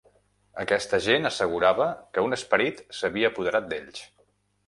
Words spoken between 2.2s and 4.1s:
un esperit s'havia apoderat d'ells.